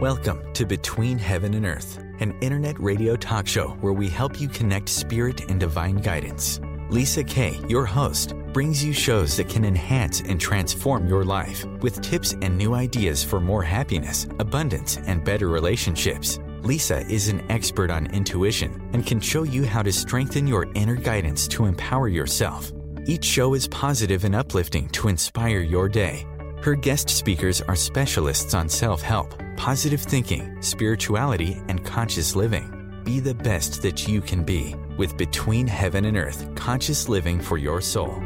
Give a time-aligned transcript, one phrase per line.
[0.00, 4.46] Welcome to Between Heaven and Earth, an internet radio talk show where we help you
[4.46, 6.60] connect spirit and divine guidance.
[6.90, 12.02] Lisa Kay, your host, brings you shows that can enhance and transform your life with
[12.02, 16.38] tips and new ideas for more happiness, abundance, and better relationships.
[16.60, 20.96] Lisa is an expert on intuition and can show you how to strengthen your inner
[20.96, 22.70] guidance to empower yourself.
[23.06, 26.26] Each show is positive and uplifting to inspire your day.
[26.62, 33.00] Her guest speakers are specialists on self help, positive thinking, spirituality, and conscious living.
[33.04, 37.56] Be the best that you can be with Between Heaven and Earth Conscious Living for
[37.56, 38.20] Your Soul.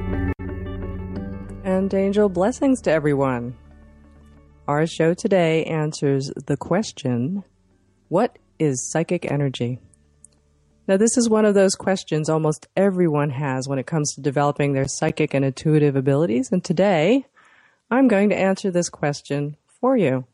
[1.65, 3.57] And angel blessings to everyone.
[4.67, 7.45] Our show today answers the question
[8.09, 9.81] What is psychic energy?
[10.89, 14.73] Now, this is one of those questions almost everyone has when it comes to developing
[14.73, 16.49] their psychic and intuitive abilities.
[16.51, 17.27] And today,
[17.91, 20.25] I'm going to answer this question for you.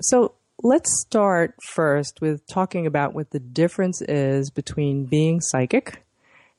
[0.00, 6.02] So let's start first with talking about what the difference is between being psychic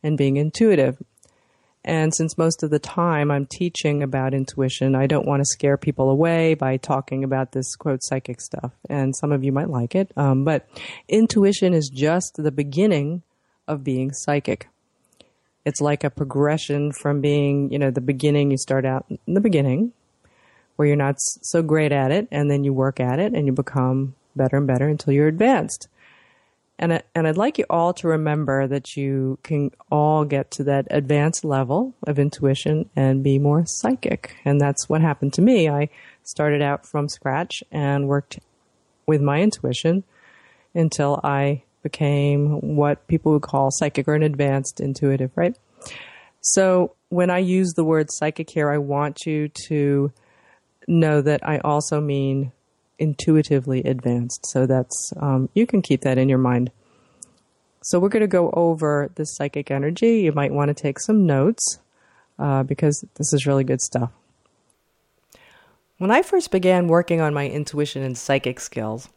[0.02, 0.98] and being intuitive.
[1.86, 5.78] And since most of the time I'm teaching about intuition, I don't want to scare
[5.78, 8.74] people away by talking about this quote psychic stuff.
[8.90, 10.12] And some of you might like it.
[10.18, 10.68] Um, but
[11.08, 13.24] intuition is just the beginning
[13.68, 14.68] of being psychic.
[15.66, 19.42] It's like a progression from being, you know, the beginning, you start out in the
[19.42, 19.94] beginning,
[20.80, 23.52] where you're not so great at it, and then you work at it and you
[23.52, 25.90] become better and better until you're advanced.
[26.80, 30.64] And, I, and I'd like you all to remember that you can all get to
[30.64, 34.38] that advanced level of intuition and be more psychic.
[34.46, 35.68] And that's what happened to me.
[35.68, 35.90] I
[36.24, 38.40] started out from scratch and worked
[39.06, 40.06] with my intuition
[40.74, 45.58] until I became what people would call psychic or an advanced intuitive, right?
[46.40, 50.14] So when I use the word psychic here, I want you to
[50.90, 52.52] know that I also mean
[52.98, 54.46] intuitively advanced.
[54.48, 56.72] So that's, um, you can keep that in your mind.
[57.82, 60.20] So we're going to go over the psychic energy.
[60.20, 61.80] You might want to take some notes
[62.38, 64.12] uh, because this is really good stuff.
[65.98, 69.10] When I first began working on my intuition and psychic skills,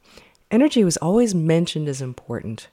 [0.51, 2.69] energy was always mentioned as important.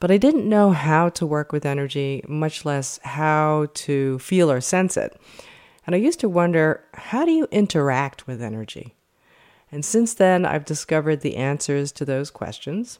[0.00, 4.60] But I didn't know how to work with energy, much less how to feel or
[4.60, 5.18] sense it.
[5.86, 8.94] And I used to wonder how do you interact with energy?
[9.70, 12.98] And since then, I've discovered the answers to those questions.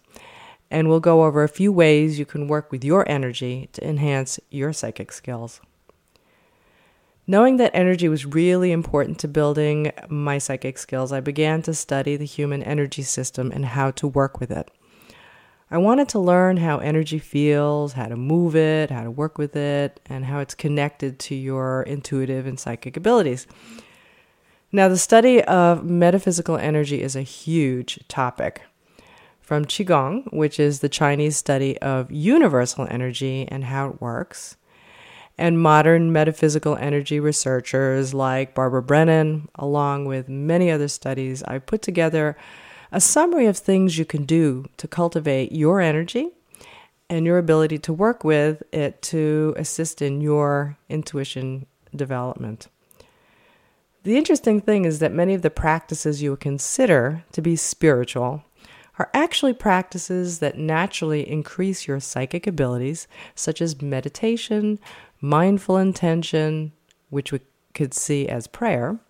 [0.71, 4.41] And we'll go over a few ways you can work with your energy to enhance
[4.51, 5.61] your psychic skills.
[7.27, 12.17] Knowing that energy was really important to building my psychic skills, I began to study
[12.17, 14.71] the human energy system and how to work with it.
[15.75, 19.57] I wanted to learn how energy feels, how to move it, how to work with
[19.57, 23.49] it, and how it's connected to your intuitive and psychic abilities.
[24.71, 28.63] Now, the study of metaphysical energy is a huge topic.
[29.41, 34.57] From Qigong, which is the Chinese study of universal energy and how it works,
[35.37, 41.83] and modern metaphysical energy researchers like Barbara Brennan, along with many other studies, I put
[41.83, 42.37] together
[42.95, 46.31] a summary of things you can do to cultivate your energy
[47.11, 52.69] and your ability to work with it to assist in your intuition development.
[54.05, 58.45] The interesting thing is that many of the practices you would consider to be spiritual
[58.97, 64.79] are actually practices that naturally increase your psychic abilities, such as meditation,
[65.21, 66.71] mindful intention,
[67.11, 67.41] which we
[67.75, 69.01] could see as prayer,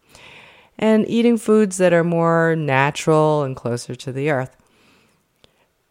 [0.78, 4.56] and eating foods that are more natural and closer to the earth.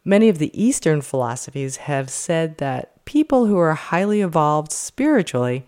[0.05, 5.66] Many of the Eastern philosophies have said that people who are highly evolved spiritually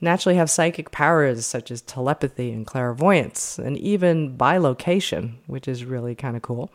[0.00, 6.14] naturally have psychic powers such as telepathy and clairvoyance, and even bilocation, which is really
[6.14, 6.70] kind of cool.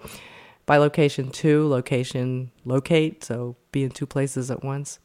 [0.68, 5.00] Bilocation, too, location, locate, so be in two places at once.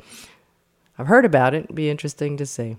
[0.98, 2.76] I've heard about it, be interesting to see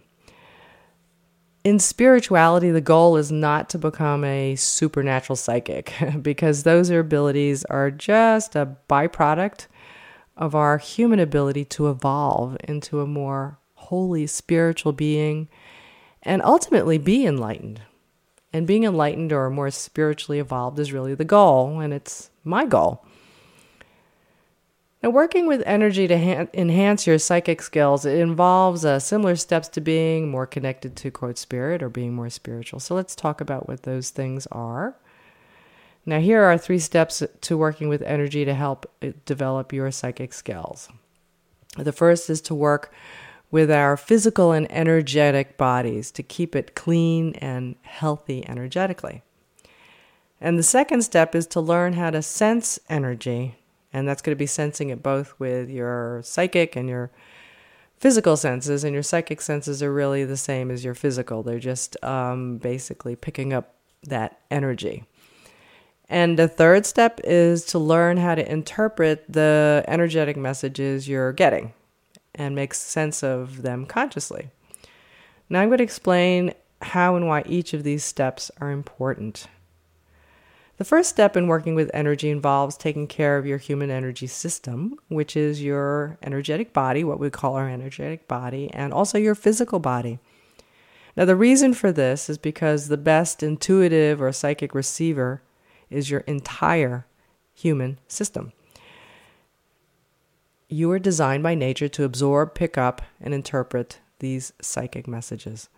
[1.63, 7.91] in spirituality, the goal is not to become a supernatural psychic because those abilities are
[7.91, 9.67] just a byproduct
[10.35, 15.47] of our human ability to evolve into a more holy spiritual being
[16.23, 17.81] and ultimately be enlightened.
[18.53, 23.05] And being enlightened or more spiritually evolved is really the goal, and it's my goal.
[25.03, 29.67] Now, working with energy to ha- enhance your psychic skills, it involves uh, similar steps
[29.69, 32.79] to being more connected to quote spirit or being more spiritual.
[32.79, 34.95] So let's talk about what those things are.
[36.05, 40.33] Now, here are three steps to working with energy to help uh, develop your psychic
[40.33, 40.87] skills.
[41.77, 42.93] The first is to work
[43.49, 49.23] with our physical and energetic bodies to keep it clean and healthy energetically.
[50.39, 53.60] And the second step is to learn how to sense energy.
[53.93, 57.11] And that's going to be sensing it both with your psychic and your
[57.97, 58.83] physical senses.
[58.83, 63.15] And your psychic senses are really the same as your physical, they're just um, basically
[63.15, 65.03] picking up that energy.
[66.09, 71.73] And the third step is to learn how to interpret the energetic messages you're getting
[72.35, 74.49] and make sense of them consciously.
[75.49, 79.47] Now, I'm going to explain how and why each of these steps are important.
[80.81, 84.97] The first step in working with energy involves taking care of your human energy system,
[85.09, 89.77] which is your energetic body, what we call our energetic body, and also your physical
[89.77, 90.17] body.
[91.15, 95.43] Now, the reason for this is because the best intuitive or psychic receiver
[95.91, 97.05] is your entire
[97.53, 98.51] human system.
[100.67, 105.69] You are designed by nature to absorb, pick up, and interpret these psychic messages.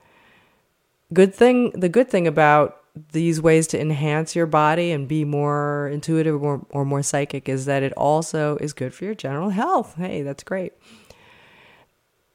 [1.12, 5.90] Good thing, the good thing about these ways to enhance your body and be more
[5.92, 9.96] intuitive or, or more psychic is that it also is good for your general health.
[9.96, 10.74] Hey, that's great.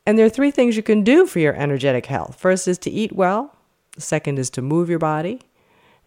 [0.05, 2.37] And there are three things you can do for your energetic health.
[2.41, 3.55] First is to eat well,
[3.95, 5.43] the second is to move your body,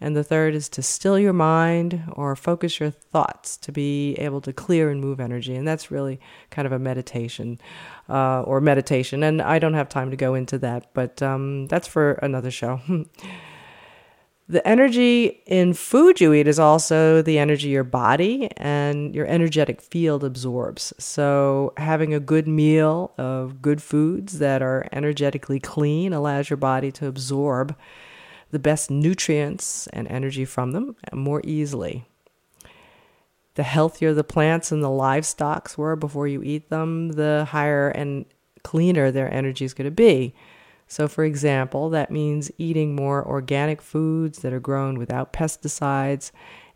[0.02, 4.42] and the third is to still your mind or focus your thoughts to be able
[4.42, 5.56] to clear and move energy.
[5.56, 6.20] And that's really
[6.50, 7.62] kind of a meditation
[8.10, 9.22] uh, or meditation.
[9.22, 12.82] And I don't have time to go into that, but um, that's for another show.
[14.52, 19.80] the energy in food you eat is also the energy your body and your energetic
[19.80, 20.94] field absorbs.
[20.98, 26.92] So, having a good meal of good foods that are energetically clean allows your body
[26.92, 27.78] to absorb
[28.52, 32.04] the best nutrients and energy from them more easily.
[33.56, 38.26] The healthier the plants and the livestock were before you eat them, the higher and
[38.64, 40.36] cleaner their energy is going to be.
[40.92, 46.32] So, for example, that means eating more organic foods that are grown without pesticides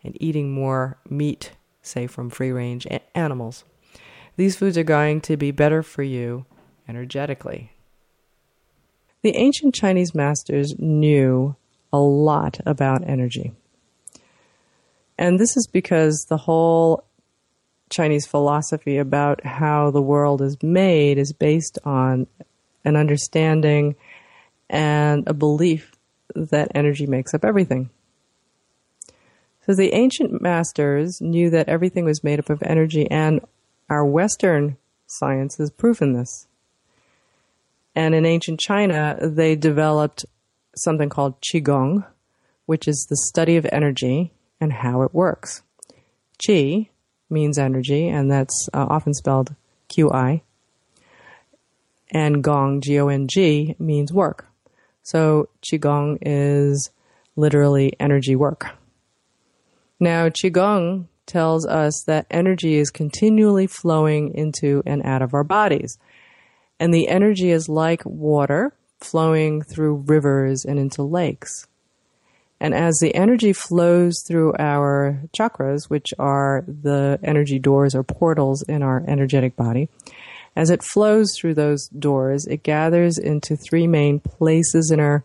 [0.05, 1.51] and eating more meat,
[1.81, 3.65] say from free range animals.
[4.37, 6.45] These foods are going to be better for you
[6.87, 7.73] energetically.
[9.21, 11.57] The ancient Chinese masters knew
[11.91, 13.51] a lot about energy.
[15.17, 17.03] And this is because the whole
[17.89, 22.27] Chinese philosophy about how the world is made is based on
[22.85, 23.95] an understanding
[24.69, 25.91] and a belief
[26.35, 27.89] that energy makes up everything.
[29.65, 33.41] So the ancient masters knew that everything was made up of energy, and
[33.89, 34.77] our Western
[35.07, 36.47] science has proven this.
[37.95, 40.25] And in ancient China, they developed
[40.75, 42.05] something called Qigong,
[42.65, 45.63] which is the study of energy and how it works.
[46.45, 46.89] Qi
[47.29, 49.55] means energy, and that's uh, often spelled
[49.87, 50.41] Q-I.
[52.15, 54.47] And Gong, G-O-N-G, means work.
[55.03, 56.89] So Qigong is
[57.35, 58.67] literally energy work.
[59.99, 65.97] Now, Qigong tells us that energy is continually flowing into and out of our bodies.
[66.79, 71.67] And the energy is like water flowing through rivers and into lakes.
[72.61, 78.61] And as the energy flows through our chakras, which are the energy doors or portals
[78.61, 79.89] in our energetic body,
[80.55, 85.23] as it flows through those doors, it gathers into three main places in our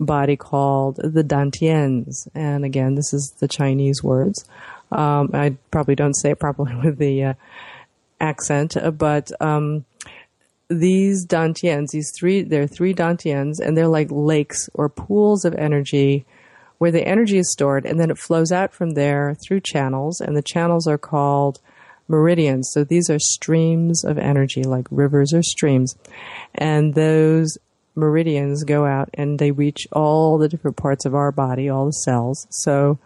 [0.00, 2.26] body called the dantians.
[2.34, 4.44] And again, this is the Chinese words.
[4.90, 7.34] Um, I probably don't say it properly with the uh,
[8.20, 9.84] accent, but um,
[10.68, 15.54] these dantians, these three, there are three dantians, and they're like lakes or pools of
[15.54, 16.24] energy
[16.78, 20.36] where the energy is stored, and then it flows out from there through channels, and
[20.36, 21.60] the channels are called
[22.08, 22.70] meridians.
[22.72, 25.96] So these are streams of energy, like rivers or streams,
[26.54, 27.56] and those
[27.94, 31.92] meridians go out and they reach all the different parts of our body, all the
[31.92, 32.46] cells.
[32.50, 32.98] So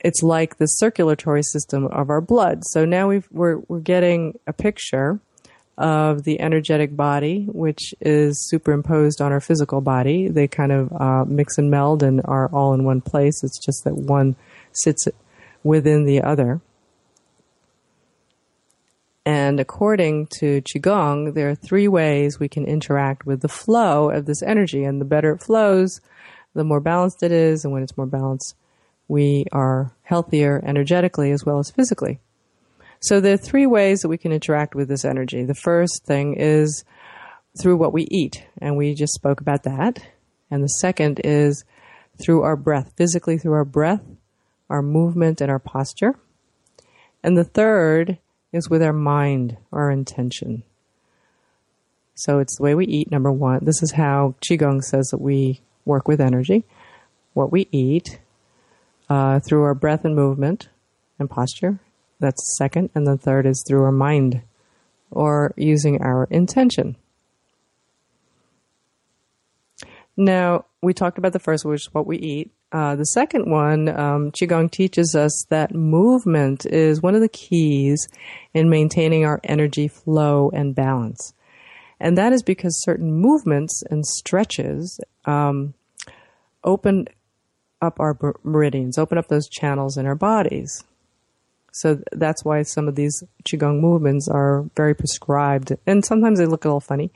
[0.00, 2.64] it's like the circulatory system of our blood.
[2.64, 5.20] So now we are we're, we're getting a picture
[5.78, 10.28] of the energetic body, which is superimposed on our physical body.
[10.28, 13.42] They kind of uh, mix and meld and are all in one place.
[13.44, 14.36] It's just that one
[14.72, 15.06] sits
[15.62, 16.60] within the other.
[19.26, 24.24] And according to Qigong, there are three ways we can interact with the flow of
[24.24, 24.84] this energy.
[24.84, 26.00] And the better it flows,
[26.54, 27.64] the more balanced it is.
[27.64, 28.54] And when it's more balanced,
[29.08, 32.20] we are healthier energetically as well as physically.
[33.00, 35.44] So there are three ways that we can interact with this energy.
[35.44, 36.84] The first thing is
[37.60, 39.98] through what we eat, and we just spoke about that.
[40.52, 41.64] And the second is
[42.22, 44.02] through our breath, physically through our breath,
[44.70, 46.14] our movement, and our posture.
[47.22, 48.18] And the third
[48.56, 50.62] is with our mind, our intention.
[52.14, 53.64] So it's the way we eat, number one.
[53.64, 56.64] This is how Qigong says that we work with energy.
[57.34, 58.18] What we eat,
[59.08, 60.68] uh, through our breath and movement
[61.18, 61.78] and posture.
[62.18, 62.90] That's second.
[62.94, 64.42] And the third is through our mind
[65.10, 66.96] or using our intention.
[70.16, 72.50] Now, we talked about the first, which is what we eat.
[72.72, 78.08] Uh, the second one, um, Qigong teaches us that movement is one of the keys
[78.52, 81.32] in maintaining our energy flow and balance.
[82.00, 85.74] And that is because certain movements and stretches um,
[86.64, 87.06] open
[87.80, 90.84] up our meridians, open up those channels in our bodies.
[91.72, 95.72] So that's why some of these Qigong movements are very prescribed.
[95.86, 97.12] And sometimes they look a little funny,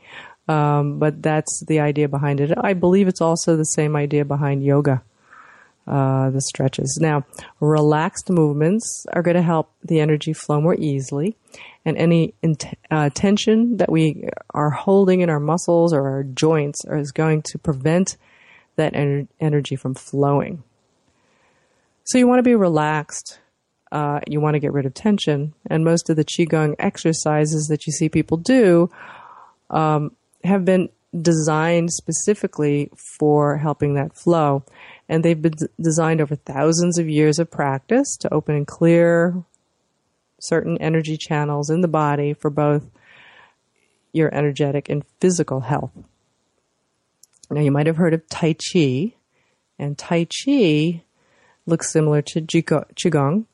[0.49, 2.53] um, but that's the idea behind it.
[2.57, 5.03] I believe it's also the same idea behind yoga,
[5.91, 6.99] uh, the stretches.
[7.01, 7.27] Now,
[7.61, 11.37] relaxed movements are going to help the energy flow more easily.
[11.85, 12.35] And any
[12.91, 17.59] uh, tension that we are holding in our muscles or our joints is going to
[17.59, 18.17] prevent
[18.77, 20.63] that ener- energy from flowing.
[22.05, 23.41] So you want to be relaxed
[23.93, 25.55] uh, you want to get rid of tension.
[25.69, 28.91] And most of the Qigong exercises that you see people do
[29.71, 34.65] um, have been designed specifically for helping that flow.
[35.11, 39.45] And they've been d- designed over thousands of years of practice to open and clear
[40.41, 42.85] certain energy channels in the body for both
[44.13, 45.91] your energetic and physical health.
[47.51, 49.15] Now, you might have heard of Tai Chi,
[49.79, 51.03] and Tai Chi
[51.67, 53.47] looks similar to Qigong,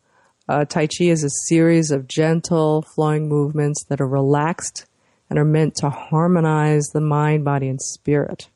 [0.48, 4.86] uh, tai Chi is a series of gentle, flowing movements that are relaxed
[5.28, 8.48] and are meant to harmonize the mind, body, and spirit.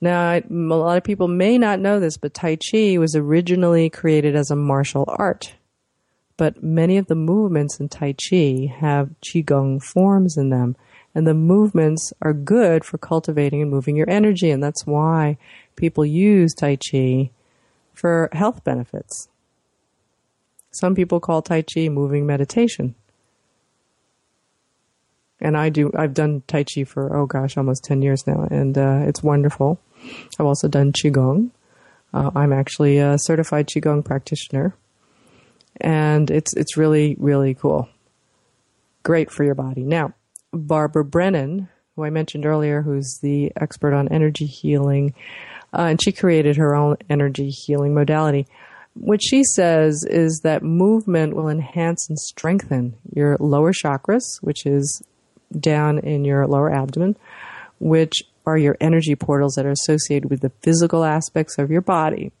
[0.00, 4.34] Now, a lot of people may not know this, but Tai Chi was originally created
[4.34, 5.54] as a martial art.
[6.38, 10.74] But many of the movements in Tai Chi have Qigong forms in them.
[11.14, 14.50] And the movements are good for cultivating and moving your energy.
[14.50, 15.36] And that's why
[15.76, 17.30] people use Tai Chi
[17.92, 19.28] for health benefits.
[20.70, 22.94] Some people call Tai Chi moving meditation.
[25.40, 28.76] And I do, I've done Tai Chi for, oh gosh, almost 10 years now, and
[28.76, 29.80] uh, it's wonderful.
[30.38, 31.50] I've also done Qigong.
[32.12, 34.74] Uh, I'm actually a certified Qigong practitioner.
[35.80, 37.88] And it's, it's really, really cool.
[39.02, 39.82] Great for your body.
[39.82, 40.12] Now,
[40.52, 45.14] Barbara Brennan, who I mentioned earlier, who's the expert on energy healing,
[45.72, 48.46] uh, and she created her own energy healing modality
[48.94, 55.02] what she says is that movement will enhance and strengthen your lower chakras, which is
[55.58, 57.16] down in your lower abdomen,
[57.78, 62.32] which are your energy portals that are associated with the physical aspects of your body.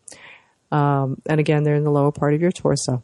[0.72, 3.02] Um, and again, they're in the lower part of your torso.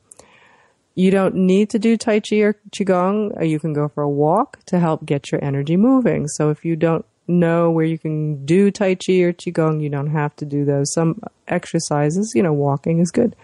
[0.95, 3.47] You don't need to do Tai Chi or Qigong.
[3.47, 6.27] You can go for a walk to help get your energy moving.
[6.27, 9.83] So if you don't know where you can do Tai Chi or Qigong.
[9.83, 10.93] You don't have to do those.
[10.93, 13.35] Some exercises, you know, walking is good.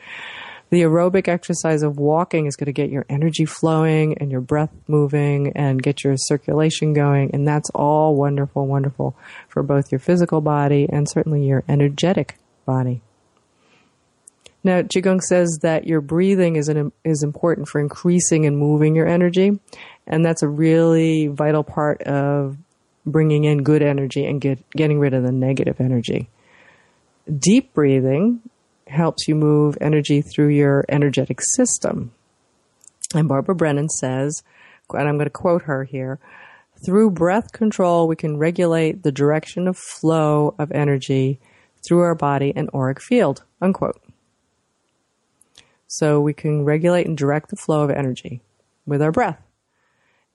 [0.72, 4.72] The aerobic exercise of walking is going to get your energy flowing and your breath
[4.88, 7.34] moving and get your circulation going.
[7.34, 9.14] And that's all wonderful, wonderful
[9.50, 13.02] for both your physical body and certainly your energetic body.
[14.64, 19.06] Now, Qigong says that your breathing is, an, is important for increasing and moving your
[19.06, 19.60] energy.
[20.06, 22.56] And that's a really vital part of
[23.04, 26.30] bringing in good energy and get, getting rid of the negative energy.
[27.38, 28.40] Deep breathing
[28.92, 32.12] helps you move energy through your energetic system.
[33.14, 34.42] And Barbara Brennan says,
[34.92, 36.18] and I'm going to quote her here,
[36.84, 41.38] through breath control, we can regulate the direction of flow of energy
[41.86, 44.00] through our body and auric field, unquote.
[45.86, 48.40] So we can regulate and direct the flow of energy
[48.86, 49.40] with our breath.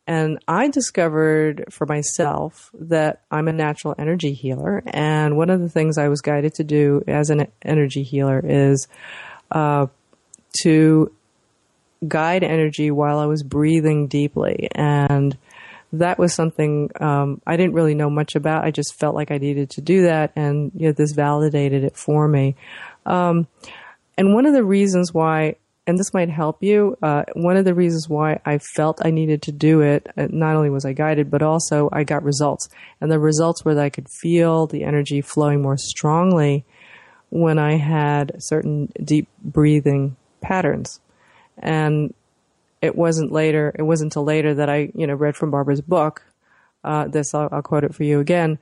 [0.07, 4.81] And I discovered for myself that I'm a natural energy healer.
[4.87, 8.87] And one of the things I was guided to do as an energy healer is
[9.51, 9.87] uh,
[10.61, 11.11] to
[12.07, 14.69] guide energy while I was breathing deeply.
[14.73, 15.37] And
[15.93, 18.65] that was something um, I didn't really know much about.
[18.65, 21.95] I just felt like I needed to do that, and you know, this validated it
[21.95, 22.55] for me.
[23.05, 23.47] Um,
[24.17, 25.55] and one of the reasons why
[25.87, 26.97] and this might help you.
[27.01, 30.57] Uh, one of the reasons why I felt I needed to do it, uh, not
[30.57, 32.67] only was I guided, but also I got results.
[32.99, 36.65] And the results were that I could feel the energy flowing more strongly
[37.29, 40.99] when I had certain deep breathing patterns.
[41.57, 42.13] And
[42.81, 46.21] it wasn't later, it wasn't until later that I, you know, read from Barbara's book.
[46.83, 48.59] Uh, this, I'll, I'll, quote it for you again.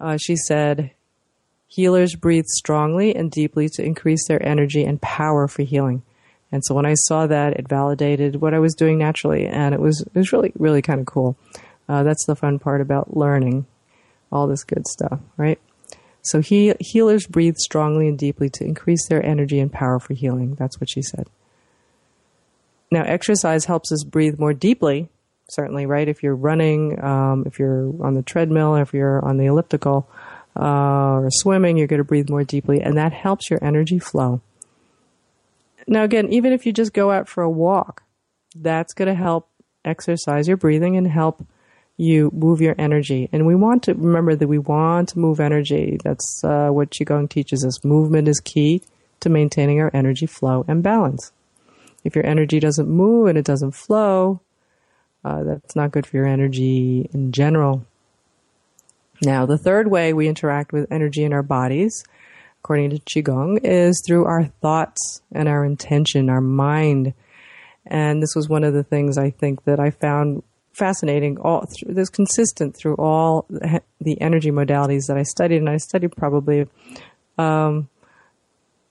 [0.00, 0.90] Uh, she said,
[1.68, 6.02] Healers breathe strongly and deeply to increase their energy and power for healing.
[6.50, 9.80] And so when I saw that, it validated what I was doing naturally, and it
[9.80, 11.36] was it was really really kind of cool.
[11.88, 13.66] Uh, that's the fun part about learning
[14.30, 15.58] all this good stuff, right?
[16.22, 20.56] So he, healers breathe strongly and deeply to increase their energy and power for healing.
[20.56, 21.26] That's what she said.
[22.90, 25.08] Now, exercise helps us breathe more deeply,
[25.48, 26.08] certainly, right?
[26.08, 30.08] If you're running, um, if you're on the treadmill, if you're on the elliptical,
[30.56, 34.40] uh, or swimming, you're going to breathe more deeply, and that helps your energy flow.
[35.88, 38.02] Now, again, even if you just go out for a walk,
[38.54, 39.48] that's going to help
[39.84, 41.46] exercise your breathing and help
[41.96, 43.28] you move your energy.
[43.32, 45.98] And we want to remember that we want to move energy.
[46.04, 47.84] That's uh, what Qigong teaches us.
[47.84, 48.82] Movement is key
[49.20, 51.32] to maintaining our energy flow and balance.
[52.04, 54.40] If your energy doesn't move and it doesn't flow,
[55.24, 57.84] uh, that's not good for your energy in general.
[59.22, 62.04] Now, the third way we interact with energy in our bodies,
[62.60, 67.14] according to Qigong, is through our thoughts and our intention, our mind.
[67.86, 71.38] And this was one of the things I think that I found fascinating.
[71.38, 73.46] All through, this consistent through all
[74.00, 76.66] the energy modalities that I studied, and I studied probably
[77.36, 77.88] um,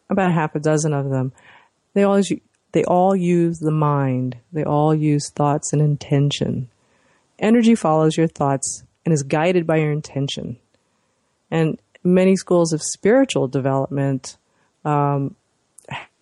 [0.09, 1.31] about half a dozen of them.
[1.93, 2.21] They all
[2.73, 4.37] they all use the mind.
[4.51, 6.69] They all use thoughts and intention.
[7.39, 10.57] Energy follows your thoughts and is guided by your intention.
[11.49, 14.37] And many schools of spiritual development
[14.85, 15.35] um,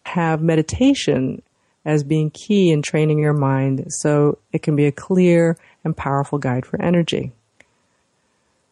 [0.04, 1.42] have meditation
[1.86, 6.40] as being key in training your mind so it can be a clear and powerful
[6.40, 7.32] guide for energy.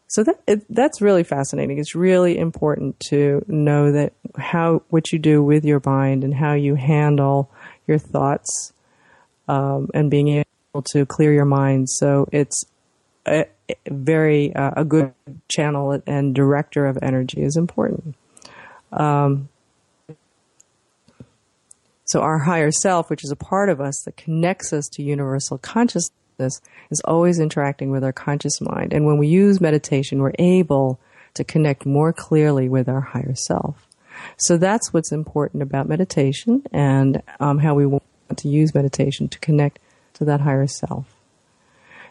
[0.08, 1.78] So that it, that's really fascinating.
[1.78, 6.52] It's really important to know that how what you do with your mind and how
[6.52, 7.50] you handle
[7.86, 8.72] your thoughts
[9.48, 11.88] um, and being able to clear your mind.
[11.88, 12.64] So it's
[13.88, 15.12] very uh, a good
[15.48, 18.14] channel and director of energy is important.
[18.92, 19.48] Um,
[22.04, 25.58] so our higher self, which is a part of us that connects us to universal
[25.58, 28.92] consciousness, is always interacting with our conscious mind.
[28.92, 31.00] And when we use meditation, we're able
[31.34, 33.88] to connect more clearly with our higher self.
[34.36, 38.04] So that's what's important about meditation and um, how we want
[38.36, 39.78] to use meditation to connect
[40.14, 41.13] to that higher self.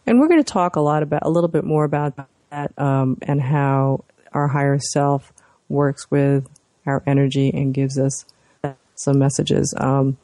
[0.06, 3.18] And we're going to talk a lot about, a little bit more about that um,
[3.22, 5.32] and how our higher self
[5.70, 6.48] works with
[6.86, 8.26] our energy and gives us
[8.96, 9.74] some messages.
[9.78, 10.18] Um,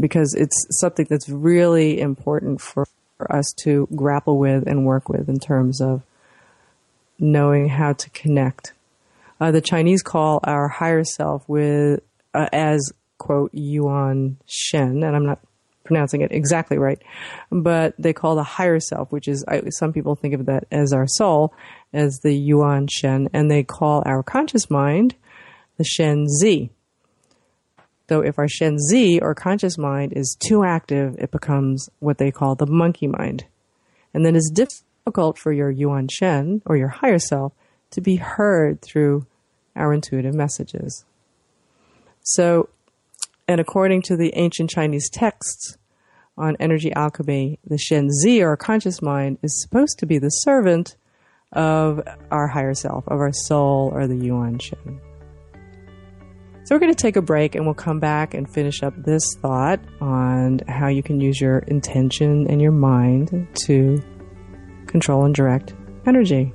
[0.00, 2.86] because it's something that's really important for,
[3.16, 6.02] for us to grapple with and work with in terms of
[7.18, 8.72] knowing how to connect.
[9.40, 12.00] Uh, the Chinese call our higher self with
[12.34, 15.40] uh, as quote Yuan Shen, and I'm not
[15.88, 17.02] pronouncing it exactly right,
[17.50, 21.06] but they call the higher self, which is some people think of that as our
[21.08, 21.52] soul,
[21.92, 25.16] as the Yuan Shen, and they call our conscious mind
[25.78, 26.70] the Shen Zi.
[28.08, 32.30] Though if our Shen Zi or conscious mind is too active, it becomes what they
[32.30, 33.46] call the monkey mind.
[34.12, 37.52] And then it's difficult for your Yuan Shen or your higher self
[37.90, 39.26] to be heard through
[39.74, 41.04] our intuitive messages.
[42.22, 42.68] So,
[43.46, 45.77] and according to the ancient Chinese texts
[46.38, 50.96] on energy alchemy, the Shen Zi or conscious mind is supposed to be the servant
[51.52, 55.00] of our higher self, of our soul or the Yuan Shen.
[56.64, 59.22] So we're going to take a break and we'll come back and finish up this
[59.40, 64.02] thought on how you can use your intention and your mind to
[64.86, 65.74] control and direct
[66.06, 66.52] energy.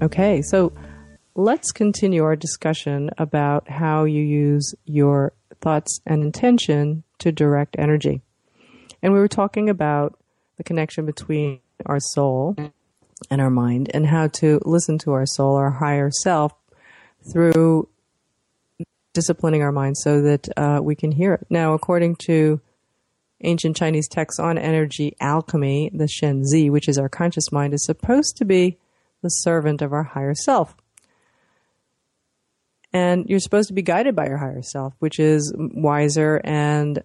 [0.00, 0.72] Okay, so
[1.34, 8.22] let's continue our discussion about how you use your thoughts and intention to direct energy.
[9.02, 10.16] And we were talking about
[10.56, 12.54] the connection between our soul
[13.28, 16.52] and our mind and how to listen to our soul, our higher self,
[17.32, 17.88] through
[19.14, 21.46] disciplining our mind so that uh, we can hear it.
[21.50, 22.60] Now, according to
[23.42, 27.84] ancient Chinese texts on energy alchemy, the Shen Zi, which is our conscious mind, is
[27.84, 28.78] supposed to be
[29.22, 30.74] the servant of our higher self.
[32.92, 37.02] And you're supposed to be guided by your higher self, which is wiser and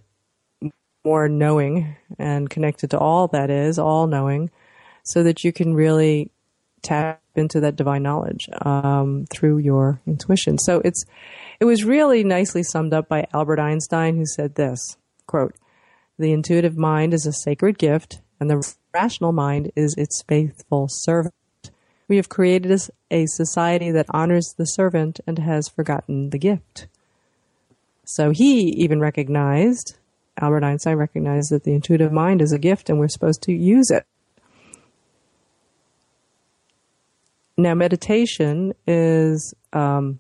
[1.04, 4.50] more knowing and connected to all that is, all knowing,
[5.04, 6.32] so that you can really
[6.82, 10.58] tap into that divine knowledge um, through your intuition.
[10.58, 11.04] So it's
[11.60, 14.98] it was really nicely summed up by Albert Einstein, who said this
[15.28, 15.56] quote:
[16.18, 21.34] "The intuitive mind is a sacred gift, and the rational mind is its faithful servant."
[22.08, 26.88] We have created a society that honors the servant and has forgotten the gift.
[28.06, 29.96] So he even recognized,
[30.40, 33.90] Albert Einstein recognized that the intuitive mind is a gift and we're supposed to use
[33.90, 34.06] it.
[37.56, 40.20] Now, meditation is um,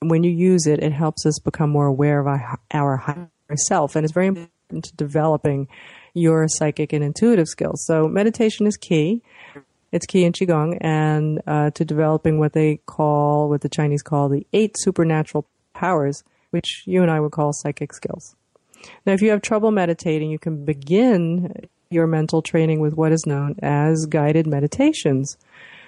[0.00, 3.28] when you use it, it helps us become more aware of our, our higher
[3.66, 5.68] self, and it's very important to developing
[6.14, 7.84] your psychic and intuitive skills.
[7.84, 9.22] So meditation is key.
[9.92, 14.28] It's key in Qigong and uh, to developing what they call, what the Chinese call
[14.28, 18.34] the eight supernatural powers, which you and I would call psychic skills.
[19.04, 23.26] Now, if you have trouble meditating, you can begin your mental training with what is
[23.26, 25.36] known as guided meditations.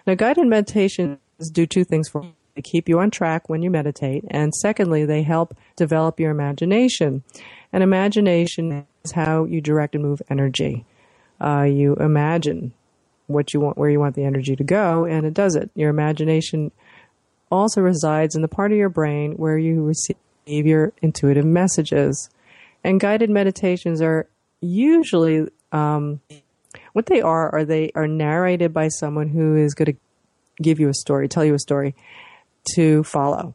[0.06, 1.18] Now, guided meditations
[1.52, 2.32] do two things for you.
[2.54, 7.22] They keep you on track when you meditate, and secondly, they help develop your imagination.
[7.72, 10.84] And imagination is how you direct and move energy.
[11.40, 12.72] Uh, you imagine
[13.28, 15.70] what you want, where you want the energy to go, and it does it.
[15.74, 16.72] Your imagination
[17.50, 22.30] also resides in the part of your brain where you receive your intuitive messages.
[22.82, 24.26] And guided meditations are
[24.60, 26.20] usually um,
[26.92, 27.54] what they are.
[27.54, 29.98] Are they are narrated by someone who is going to
[30.60, 31.94] give you a story, tell you a story
[32.74, 33.54] to follow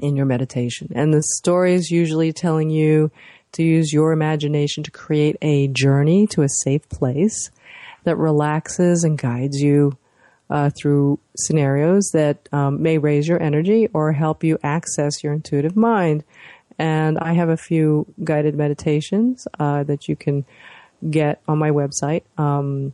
[0.00, 0.88] in your meditation.
[0.94, 3.10] And the story is usually telling you
[3.52, 7.50] to use your imagination to create a journey to a safe place
[8.04, 9.96] that relaxes and guides you
[10.50, 15.76] uh, through scenarios that um, may raise your energy or help you access your intuitive
[15.76, 16.24] mind.
[16.78, 20.44] And I have a few guided meditations uh, that you can
[21.08, 22.22] get on my website.
[22.36, 22.92] Um,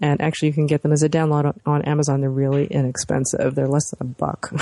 [0.00, 2.20] and actually, you can get them as a download on, on Amazon.
[2.20, 3.54] They're really inexpensive.
[3.54, 4.52] They're less than a buck.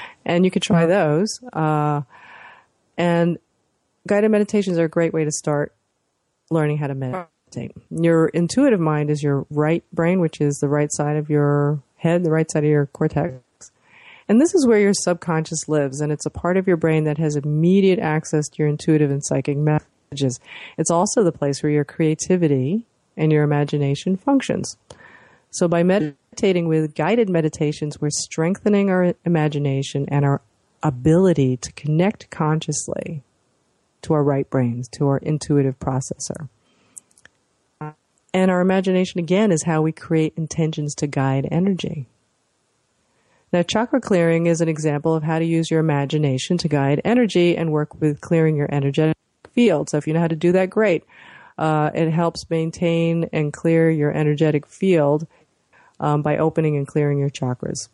[0.24, 1.40] and you could try those.
[1.52, 2.02] Uh,
[2.98, 3.38] and
[4.08, 5.72] guided meditations are a great way to start
[6.50, 7.28] learning how to meditate.
[7.90, 12.24] Your intuitive mind is your right brain, which is the right side of your head,
[12.24, 13.42] the right side of your cortex.
[14.28, 17.18] And this is where your subconscious lives, and it's a part of your brain that
[17.18, 20.38] has immediate access to your intuitive and psychic messages.
[20.78, 22.86] It's also the place where your creativity
[23.16, 24.76] and your imagination functions.
[25.50, 30.42] So by meditating with guided meditations, we're strengthening our imagination and our
[30.82, 33.24] ability to connect consciously
[34.02, 36.48] to our right brains, to our intuitive processor.
[38.32, 42.06] And our imagination, again, is how we create intentions to guide energy.
[43.52, 47.56] Now, chakra clearing is an example of how to use your imagination to guide energy
[47.56, 49.16] and work with clearing your energetic
[49.52, 49.90] field.
[49.90, 51.04] So if you know how to do that, great.
[51.58, 55.26] Uh, it helps maintain and clear your energetic field
[55.98, 57.88] um, by opening and clearing your chakras.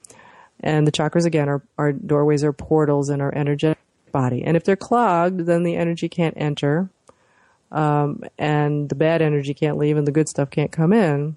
[0.61, 3.79] And the chakras, again, are, are doorways or portals in our energetic
[4.13, 4.45] body.
[4.45, 6.91] And if they're clogged, then the energy can't enter
[7.73, 11.37] um, and the bad energy can't leave and the good stuff can't come in.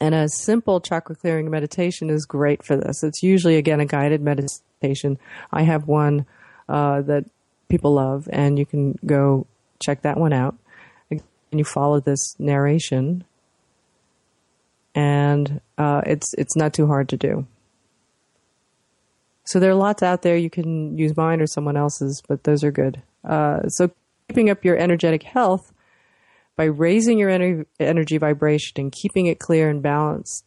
[0.00, 3.02] And a simple chakra clearing meditation is great for this.
[3.02, 5.18] It's usually, again, a guided meditation.
[5.50, 6.26] I have one
[6.68, 7.24] uh, that
[7.68, 9.46] people love, and you can go
[9.82, 10.56] check that one out.
[11.10, 13.24] And you follow this narration,
[14.96, 17.46] and uh, it's it's not too hard to do.
[19.44, 20.36] So there are lots out there.
[20.36, 23.00] You can use mine or someone else's, but those are good.
[23.24, 23.92] Uh, so
[24.28, 25.72] keeping up your energetic health
[26.56, 30.44] by raising your ener- energy vibration and keeping it clear and balanced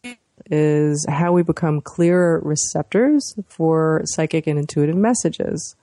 [0.50, 5.76] is how we become clearer receptors for psychic and intuitive messages.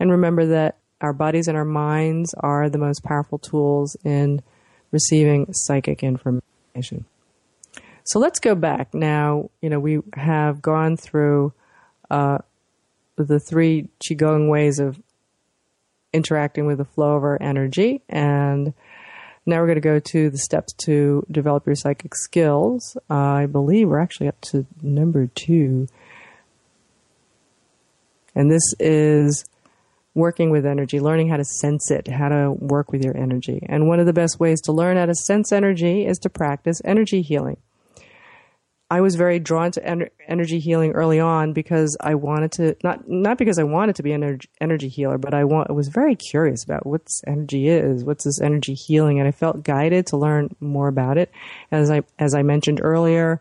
[0.00, 4.42] And remember that our bodies and our minds are the most powerful tools in
[4.92, 7.04] receiving psychic information.
[8.04, 9.50] So let's go back now.
[9.60, 11.52] You know, we have gone through
[12.10, 12.38] uh,
[13.16, 15.00] the three Qigong ways of
[16.12, 18.02] interacting with the flow of our energy.
[18.08, 18.74] And
[19.44, 22.96] now we're going to go to the steps to develop your psychic skills.
[23.08, 25.86] Uh, I believe we're actually up to number two.
[28.34, 29.44] And this is
[30.14, 33.64] working with energy, learning how to sense it, how to work with your energy.
[33.68, 36.80] And one of the best ways to learn how to sense energy is to practice
[36.84, 37.58] energy healing.
[38.88, 43.08] I was very drawn to en- energy healing early on because I wanted to not
[43.08, 46.62] not because I wanted to be an energy, energy healer, but I was very curious
[46.62, 50.54] about what this energy is, what's this energy healing, and I felt guided to learn
[50.60, 51.32] more about it.
[51.72, 53.40] As I as I mentioned earlier,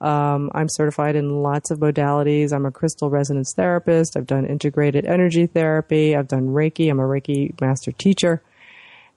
[0.00, 2.52] um, I'm certified in lots of modalities.
[2.52, 4.16] I'm a crystal resonance therapist.
[4.16, 6.14] I've done integrated energy therapy.
[6.14, 6.88] I've done Reiki.
[6.88, 8.42] I'm a Reiki master teacher,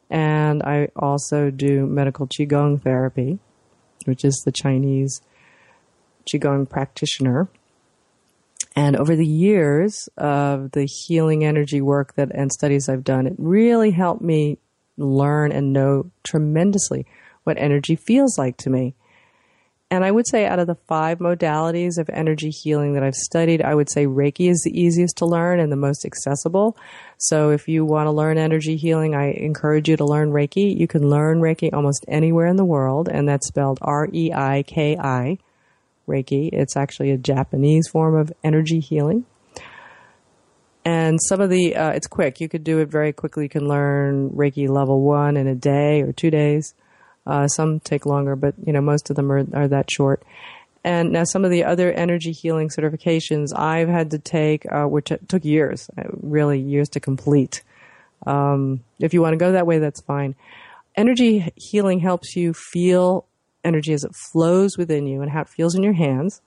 [0.09, 3.37] and I also do medical qigong therapy,
[4.05, 5.21] which is the Chinese
[6.27, 7.47] Qigong practitioner.
[8.75, 13.35] And over the years of the healing energy work that and studies I've done, it
[13.37, 14.59] really helped me
[14.97, 17.05] learn and know tremendously
[17.43, 18.93] what energy feels like to me.
[19.89, 23.61] And I would say out of the five modalities of energy healing that I've studied,
[23.61, 26.75] I would say Reiki is the easiest to learn and the most accessible.
[27.17, 30.77] So if you want to learn energy healing, I encourage you to learn Reiki.
[30.77, 35.37] You can learn Reiki almost anywhere in the world, and that's spelled R-E-I-K-I.
[36.07, 36.49] Reiki.
[36.53, 39.25] It's actually a Japanese form of energy healing.
[40.85, 42.39] and some of the uh, it's quick.
[42.39, 43.43] You could do it very quickly.
[43.43, 46.73] You can learn Reiki level one in a day or two days.
[47.25, 50.23] Uh, some take longer, but you know most of them are are that short.
[50.83, 55.11] And now some of the other energy healing certifications I've had to take, uh, which
[55.27, 57.61] took years, uh, really years to complete.
[58.25, 60.35] Um, if you want to go that way, that's fine.
[60.95, 63.25] Energy healing helps you feel
[63.67, 66.41] energy as it flows within you and how it feels in your hands.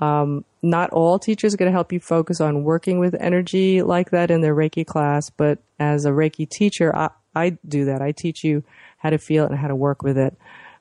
[0.00, 4.10] Um, not all teachers are going to help you focus on working with energy like
[4.10, 8.00] that in their Reiki class, but as a Reiki teacher, I, I do that.
[8.00, 8.62] I teach you
[8.98, 10.36] how to feel it and how to work with it.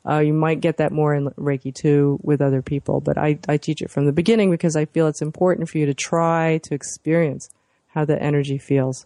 [0.07, 3.57] Uh, you might get that more in Reiki too with other people, but I, I
[3.57, 6.73] teach it from the beginning because I feel it's important for you to try to
[6.73, 7.49] experience
[7.89, 9.05] how the energy feels.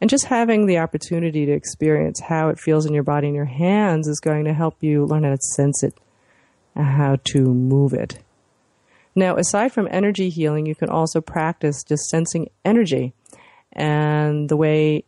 [0.00, 3.46] And just having the opportunity to experience how it feels in your body and your
[3.46, 5.94] hands is going to help you learn how to sense it
[6.74, 8.18] and how to move it.
[9.14, 13.14] Now, aside from energy healing, you can also practice just sensing energy.
[13.72, 15.04] And the way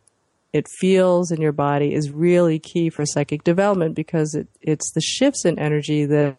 [0.51, 5.01] it feels in your body is really key for psychic development because it, it's the
[5.01, 6.37] shifts in energy that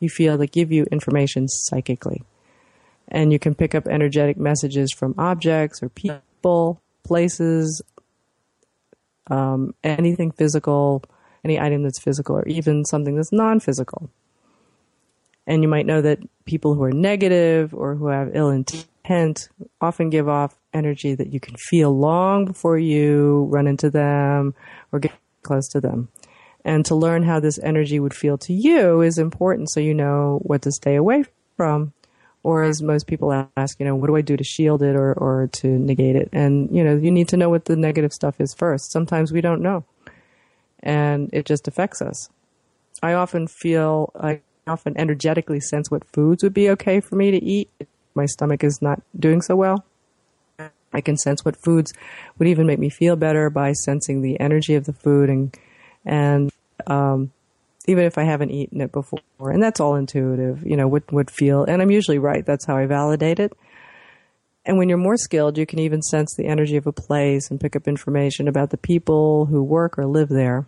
[0.00, 2.24] you feel that give you information psychically.
[3.08, 7.82] And you can pick up energetic messages from objects or people, places,
[9.30, 11.02] um, anything physical,
[11.44, 14.10] any item that's physical, or even something that's non physical.
[15.46, 19.48] And you might know that people who are negative or who have ill intent
[19.80, 24.54] often give off energy that you can feel long before you run into them
[24.90, 25.12] or get
[25.42, 26.08] close to them.
[26.64, 30.40] And to learn how this energy would feel to you is important so you know
[30.42, 31.24] what to stay away
[31.56, 31.92] from.
[32.44, 35.14] Or as most people ask, you know, what do I do to shield it or,
[35.14, 36.28] or to negate it?
[36.32, 38.92] And, you know, you need to know what the negative stuff is first.
[38.92, 39.84] Sometimes we don't know.
[40.80, 42.28] And it just affects us.
[43.02, 47.42] I often feel like often energetically sense what foods would be okay for me to
[47.42, 47.70] eat.
[48.14, 49.84] My stomach is not doing so well.
[50.92, 51.92] I can sense what foods
[52.38, 55.56] would even make me feel better by sensing the energy of the food and
[56.04, 56.52] and
[56.86, 57.32] um,
[57.86, 59.20] even if I haven't eaten it before.
[59.40, 61.64] And that's all intuitive, you know, what would feel.
[61.64, 62.44] And I'm usually right.
[62.44, 63.52] That's how I validate it.
[64.66, 67.60] And when you're more skilled, you can even sense the energy of a place and
[67.60, 70.66] pick up information about the people who work or live there.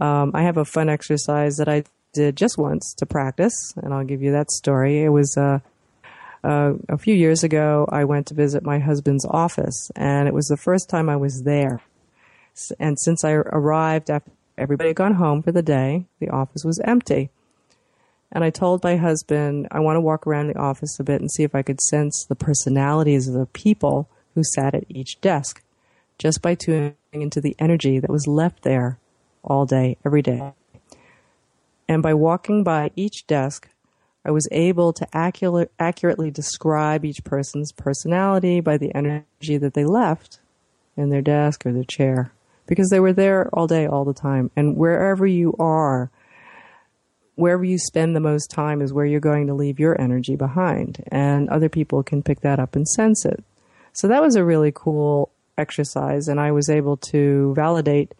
[0.00, 4.04] Um, I have a fun exercise that I did just once to practice, and I'll
[4.04, 5.04] give you that story.
[5.04, 5.60] It was uh,
[6.42, 7.86] uh, a few years ago.
[7.92, 11.42] I went to visit my husband's office, and it was the first time I was
[11.44, 11.80] there.
[12.80, 16.80] And since I arrived after everybody had gone home for the day, the office was
[16.84, 17.30] empty.
[18.32, 21.30] And I told my husband, I want to walk around the office a bit and
[21.30, 25.62] see if I could sense the personalities of the people who sat at each desk
[26.18, 28.98] just by tuning into the energy that was left there
[29.42, 30.52] all day, every day.
[31.88, 33.68] And by walking by each desk,
[34.24, 39.84] I was able to accurate, accurately describe each person's personality by the energy that they
[39.84, 40.40] left
[40.96, 42.32] in their desk or their chair
[42.66, 44.50] because they were there all day, all the time.
[44.56, 46.10] And wherever you are,
[47.36, 51.04] wherever you spend the most time is where you're going to leave your energy behind.
[51.08, 53.42] And other people can pick that up and sense it.
[53.92, 56.28] So that was a really cool exercise.
[56.28, 58.12] And I was able to validate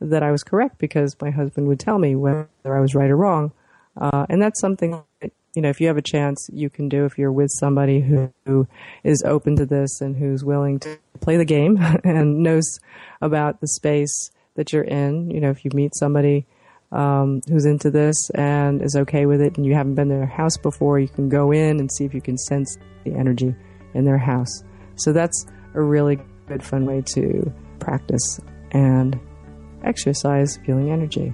[0.00, 3.16] that I was correct because my husband would tell me whether I was right or
[3.16, 3.52] wrong.
[3.96, 7.06] Uh, and that's something that, you know, if you have a chance, you can do
[7.06, 8.68] if you're with somebody who, who
[9.02, 12.78] is open to this and who's willing to play the game and knows
[13.20, 15.30] about the space that you're in.
[15.30, 16.46] You know, if you meet somebody
[16.92, 20.26] um, who's into this and is okay with it and you haven't been to their
[20.26, 23.54] house before, you can go in and see if you can sense the energy
[23.94, 24.62] in their house.
[24.96, 28.40] So that's a really good, fun way to practice
[28.72, 29.18] and
[29.84, 31.32] exercise, feeling energy.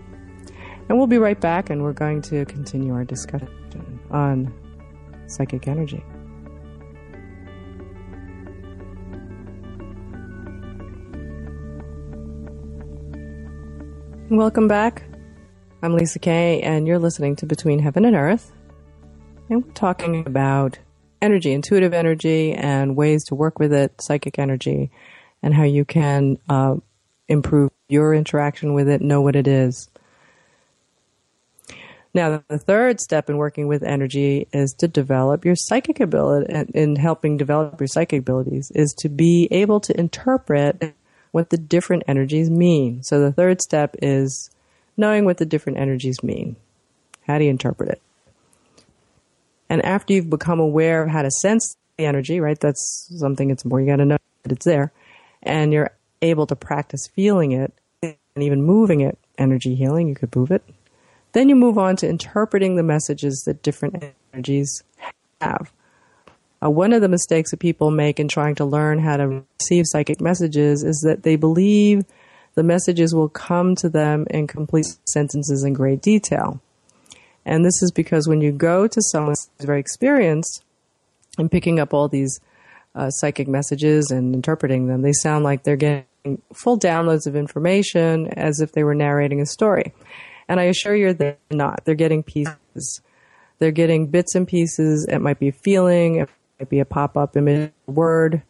[0.89, 3.49] And we'll be right back and we're going to continue our discussion
[4.11, 4.53] on
[5.27, 6.05] psychic energy.
[14.33, 15.03] Welcome back.
[15.83, 18.51] I'm Lisa Kay, and you're listening to Between Heaven and Earth.
[19.51, 20.79] And we're talking about
[21.21, 24.91] energy, intuitive energy, and ways to work with it, psychic energy,
[25.43, 26.77] and how you can uh,
[27.29, 29.91] improve your interaction with it, know what it is.
[32.15, 36.71] Now, the third step in working with energy is to develop your psychic ability, and
[36.71, 40.95] in helping develop your psychic abilities, is to be able to interpret
[41.33, 43.03] what the different energies mean.
[43.03, 44.51] So the third step is
[44.97, 46.57] knowing what the different energies mean.
[47.27, 48.03] How do you interpret it?
[49.69, 52.61] And after you've become aware of how to sense the energy, right?
[52.61, 54.93] That's something it's more you got to know that it's there.
[55.43, 55.91] And you're
[56.21, 60.63] able to practice feeling it and even moving it, energy healing, you could move it.
[61.33, 64.83] Then you move on to interpreting the messages that different energies
[65.41, 65.73] have.
[66.63, 69.85] Uh, one of the mistakes that people make in trying to learn how to receive
[69.87, 72.05] psychic messages is that they believe
[72.55, 76.61] the messages will come to them in complete sentences in great detail.
[77.45, 80.63] And this is because when you go to someone who's very experienced
[81.39, 82.41] in picking up all these
[82.95, 86.07] uh, psychic messages and interpreting them, they sound like they're getting
[86.53, 89.93] full downloads of information as if they were narrating a story.
[90.49, 91.85] And I assure you they're not.
[91.85, 93.01] They're getting pieces.
[93.59, 95.07] They're getting bits and pieces.
[95.11, 98.43] It might be a feeling, it might be a pop up image, word.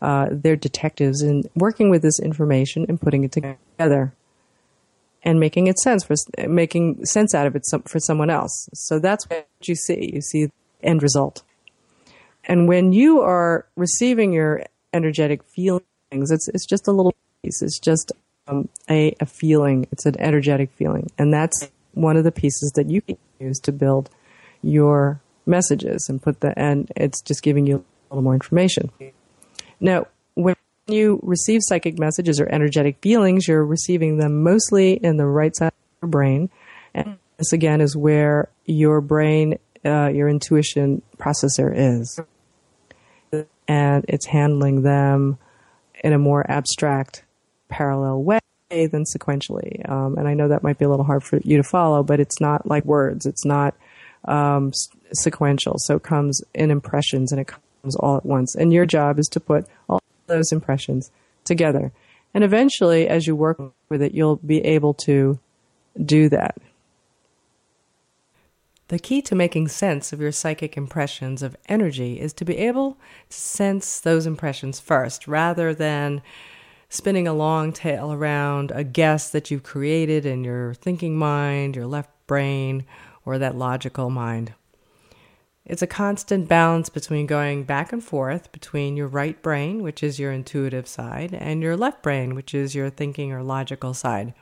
[0.00, 4.12] Uh, they're detectives in working with this information and putting it together
[5.22, 6.14] and making it sense for
[6.48, 8.68] making sense out of it for someone else.
[8.74, 10.10] So that's what you see.
[10.14, 11.42] You see the end result.
[12.44, 14.62] And when you are receiving your
[14.92, 17.60] energetic feelings, it's it's just a little piece.
[17.60, 18.12] It's just
[18.46, 19.86] um, a, a feeling.
[19.92, 23.72] It's an energetic feeling, and that's one of the pieces that you can use to
[23.72, 24.08] build
[24.62, 27.76] your messages and put the and it's just giving you
[28.10, 28.90] a little more information.
[29.80, 30.56] Now, when
[30.86, 35.68] you receive psychic messages or energetic feelings, you're receiving them mostly in the right side
[35.68, 36.50] of your brain.
[36.94, 42.20] And this again is where your brain, uh, your intuition processor is.
[43.66, 45.38] And it's handling them
[46.02, 47.24] in a more abstract,
[47.68, 49.88] parallel way than sequentially.
[49.88, 52.20] Um, and I know that might be a little hard for you to follow, but
[52.20, 53.26] it's not like words.
[53.26, 53.74] It's not
[54.24, 54.72] um,
[55.12, 55.74] sequential.
[55.78, 58.54] So it comes in impressions and it comes all at once.
[58.54, 61.10] And your job is to put all those impressions
[61.44, 61.92] together.
[62.34, 65.38] And eventually, as you work with it, you'll be able to
[66.04, 66.56] do that.
[68.88, 72.96] The key to making sense of your psychic impressions of energy is to be able
[73.28, 76.22] to sense those impressions first rather than
[76.88, 81.86] spinning a long tale around a guess that you've created in your thinking mind, your
[81.86, 82.84] left brain,
[83.28, 84.54] or that logical mind.
[85.66, 90.18] It's a constant balance between going back and forth between your right brain, which is
[90.18, 94.32] your intuitive side, and your left brain, which is your thinking or logical side.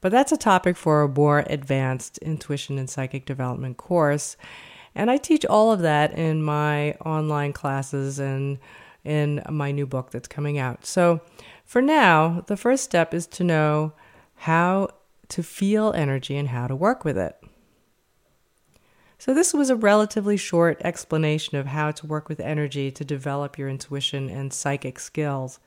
[0.00, 4.36] But that's a topic for a more advanced intuition and psychic development course.
[4.96, 8.58] And I teach all of that in my online classes and
[9.04, 10.84] in my new book that's coming out.
[10.84, 11.20] So
[11.64, 13.92] for now, the first step is to know
[14.34, 14.88] how
[15.28, 17.36] to feel energy and how to work with it.
[19.24, 23.56] So, this was a relatively short explanation of how to work with energy to develop
[23.56, 25.60] your intuition and psychic skills.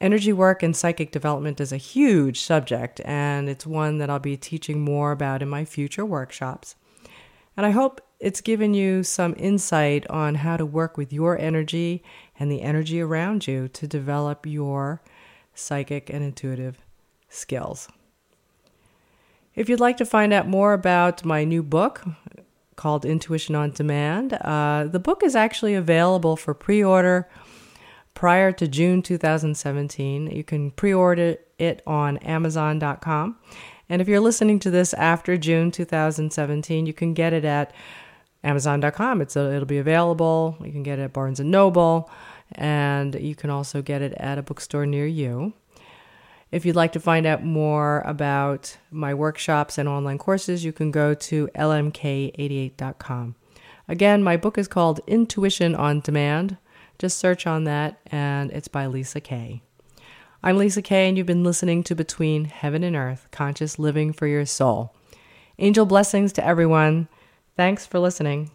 [0.00, 4.38] Energy work and psychic development is a huge subject, and it's one that I'll be
[4.38, 6.76] teaching more about in my future workshops.
[7.58, 12.02] And I hope it's given you some insight on how to work with your energy
[12.38, 15.02] and the energy around you to develop your
[15.54, 16.78] psychic and intuitive
[17.28, 17.86] skills.
[19.54, 22.04] If you'd like to find out more about my new book
[22.76, 27.28] called Intuition on Demand, uh, the book is actually available for pre order
[28.14, 30.30] prior to June 2017.
[30.30, 33.38] You can pre order it on Amazon.com.
[33.88, 37.72] And if you're listening to this after June 2017, you can get it at
[38.44, 39.20] Amazon.com.
[39.20, 40.56] It's a, it'll be available.
[40.64, 42.08] You can get it at Barnes and Noble,
[42.52, 45.54] and you can also get it at a bookstore near you.
[46.50, 50.90] If you'd like to find out more about my workshops and online courses, you can
[50.90, 53.36] go to lmk88.com.
[53.86, 56.56] Again, my book is called Intuition on Demand.
[56.98, 59.62] Just search on that, and it's by Lisa K.
[60.42, 64.26] I'm Lisa K, and you've been listening to Between Heaven and Earth Conscious Living for
[64.26, 64.94] Your Soul.
[65.58, 67.08] Angel blessings to everyone.
[67.56, 68.50] Thanks for listening.